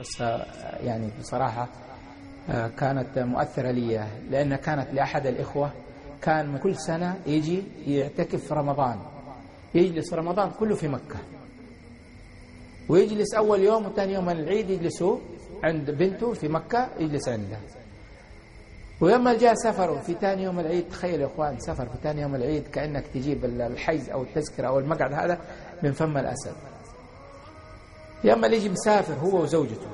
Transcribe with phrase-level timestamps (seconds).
[0.00, 0.46] قصة
[0.84, 1.68] يعني بصراحة
[2.50, 5.70] آه، كانت مؤثرة لي لأنها كانت لأحد الإخوة
[6.22, 8.98] كان كل سنة يجي يعتكف في رمضان.
[9.74, 11.18] يجلس رمضان كله في مكة.
[12.88, 15.18] ويجلس أول يوم وثاني يوم العيد يجلسوا
[15.64, 17.60] عند بنته في مكة يجلس عندها
[19.00, 22.68] ولما جاء سفر في ثاني يوم العيد تخيل يا إخوان سفر في ثاني يوم العيد
[22.68, 25.40] كأنك تجيب الحيز أو التذكرة أو المقعد هذا
[25.82, 26.52] من فم الأسد.
[28.24, 29.88] لما يجي مسافر هو وزوجته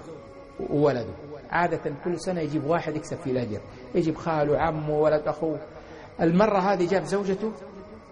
[0.71, 1.13] وولده.
[1.51, 3.61] عادة كل سنة يجيب واحد يكسب فيه الأجر.
[3.95, 5.61] يجيب خاله عمه ولد أخوه.
[6.21, 7.53] المرة هذه جاب زوجته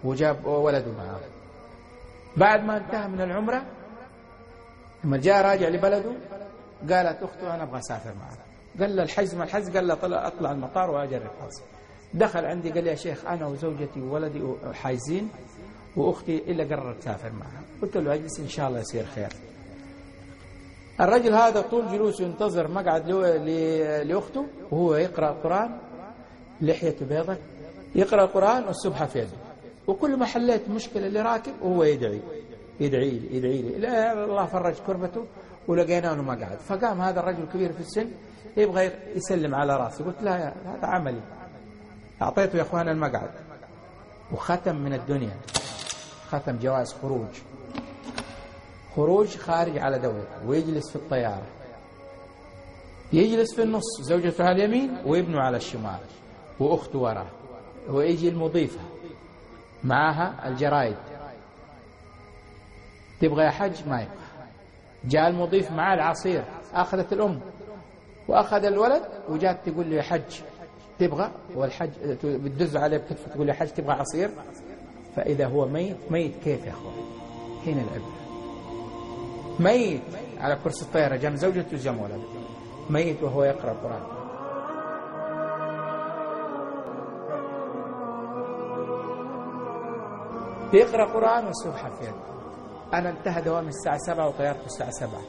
[0.03, 1.19] وجاب ولده معه.
[2.37, 3.65] بعد ما انتهى من العمرة
[5.03, 6.11] لما جاء راجع لبلده
[6.89, 8.37] قالت أخته أنا أبغى أسافر معك.
[8.79, 11.61] قال له الحجز ما الحجز؟ قال له طلع أطلع المطار وأجرب حظي
[12.13, 14.41] دخل عندي قال لي يا شيخ أنا وزوجتي وولدي
[14.73, 15.29] حايزين
[15.97, 17.63] وأختي إلا قررت تسافر معها.
[17.81, 19.29] قلت له أجلس إن شاء الله يصير خير.
[20.99, 23.09] الرجل هذا طول جلوسه ينتظر مقعد
[24.07, 25.77] لأخته وهو يقرأ القرآن
[26.61, 27.37] لحيته بيضة
[27.95, 29.37] يقرأ القرآن والسبحة في يده.
[29.87, 32.21] وكل ما حليت مشكلة اللي راكب وهو يدعي
[32.79, 33.77] يدعي لي يدعي لي.
[33.77, 35.25] لا الله فرج كربته
[35.67, 36.57] ولقينا له مقعد.
[36.59, 38.07] فقام هذا الرجل الكبير في السن
[38.57, 41.21] يبغى يسلم على راسي قلت لا هذا عملي.
[42.21, 43.29] أعطيته يا أخوان المقعد.
[44.31, 45.37] وختم من الدنيا.
[46.29, 47.29] ختم جواز خروج.
[48.95, 51.45] خروج خارج على دولته ويجلس في الطيارة.
[53.13, 55.99] يجلس في النص زوجته على اليمين وابنه على الشمال
[56.59, 57.27] وأخته وراه
[57.89, 58.79] ويجي المضيفة
[59.83, 60.97] معها الجرايد.
[63.21, 64.15] تبغى يا حج ما يبغى.
[65.05, 67.39] جاء المضيف معاه العصير أخذت الأم.
[68.27, 70.41] وأخذ الولد وجات تقول له يا حج
[70.99, 71.89] تبغى؟ والحج
[72.23, 74.29] بتدز عليه بكتفه تقول له يا حج تبغى عصير؟
[75.15, 76.93] فإذا هو ميت ميت كيف يا أخوان؟
[77.65, 78.24] هنا العبرة.
[79.59, 80.01] ميت
[80.37, 82.23] على كرسي الطيارة جنب زوجته وجنب ولده.
[82.89, 84.01] ميت وهو يقرأ القرآن.
[90.73, 92.15] يقرأ قرآن والسبحة في يده
[92.93, 95.21] أنا انتهى دوامي الساعة سبعة وطيارته الساعة سبعة.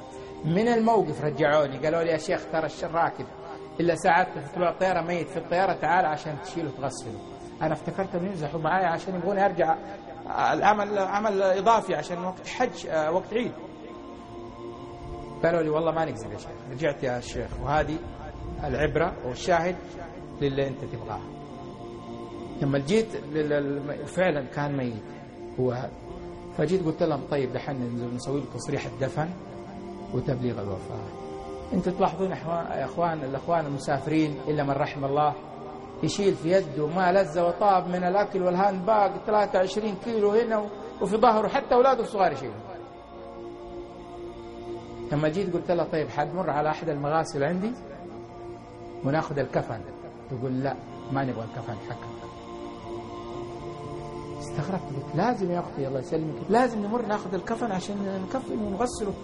[0.45, 3.27] من الموقف رجعوني قالوا لي يا شيخ ترى الراكب
[3.81, 7.21] إلا ساعات في طلوع الطيارة ميت في الطيارة تعال عشان تشيله تغسله.
[7.63, 9.77] أنا افتكرت أنه يمزحوا معايا عشان يبغوني أرجع
[10.53, 13.53] العمل عمل إضافي عشان وقت حج وقت عيد.
[15.45, 16.51] قالوا لي والله ما نكذب يا شيخ.
[16.73, 17.99] رجعت يا شيخ وهذه
[18.65, 19.77] العبرة والشاهد
[20.43, 21.21] للي أنت تبغاه.
[22.63, 23.07] لما جيت
[24.07, 25.03] فعلا كان ميت.
[25.61, 25.89] هو
[26.59, 29.29] فجيت قلت لهم طيب دحين نسوي له تصريح الدفن
[30.15, 31.07] وتبليغ الوفاة.
[31.73, 35.35] أنتم تلاحظون يا اخوان الإخوان المسافرين إلا من رحم الله
[36.03, 40.67] يشيل في يده ما لذ وطاب من الأكل وال hand bag 23 كيلو هنا
[41.03, 42.55] وفي ظهره حتى أولاده الصغار يشيلوا
[45.13, 47.73] لما جيت قلت لها طيب حتمر على أحد المغاسل عندي؟
[49.05, 49.81] وناخذ الكفن.
[50.31, 50.77] تقول لا
[51.13, 52.27] ما نبغى الكفن حقك
[54.39, 59.15] استغربت قلت لازم يا أختي الله يسلمك لازم نمر ناخذ الكفن عشان نكفن ونغسله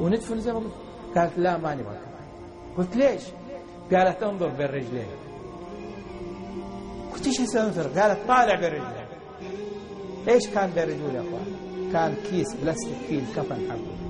[0.00, 0.72] وندفن زي ما قلت.
[1.16, 2.76] قالت لا ما نبغى الكفن.
[2.76, 3.22] قلت ليش؟
[3.92, 5.06] قالت انظر بين رجلين
[7.14, 9.06] قلت إيش انظر؟ قالت طالع بين رجلين
[10.28, 11.46] إيش كان بين رجول يا أخوان؟
[11.92, 14.09] كان كيس بلاستيك فيه الكفن حقه.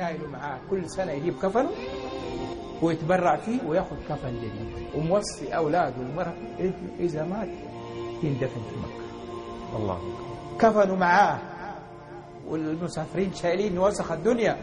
[0.00, 0.58] شايله معاه.
[0.70, 1.70] كل سنة يجيب كفنه
[2.82, 4.88] ويتبرع فيه وياخذ كفن جديد.
[4.96, 6.32] وموصي أولاده والمرأة
[7.00, 7.48] إذا مات
[8.22, 9.04] يندفن في مكة.
[9.76, 10.00] الله.
[10.58, 11.38] كفنوا معاه.
[12.48, 14.56] والمسافرين شايلين وسخ الدنيا.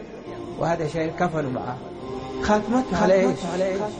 [0.58, 1.76] وهذا شايل كفنوا معاه.
[2.44, 3.38] خاتمته على إيش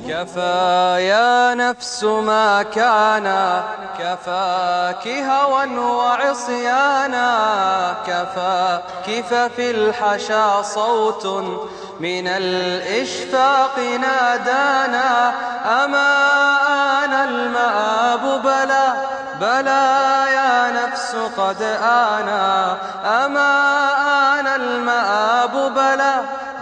[0.09, 3.63] كفى يا نفس ما كان
[3.99, 7.29] كفاك هوى وعصيانا
[8.07, 11.27] كفاك ففي الحشا صوت
[12.01, 15.33] من الإشفاق نادانا.
[15.85, 16.11] أما
[17.05, 18.93] أنا المآب بلى
[19.41, 19.85] بلى
[20.33, 22.77] يا نفس قد آنا.
[23.05, 23.51] أما
[24.39, 26.15] آن المآب بلى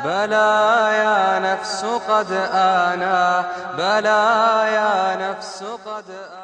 [0.06, 3.44] بلى يا نفس قد آنا
[3.78, 4.22] بلى
[4.78, 6.35] يا نفس قد آنا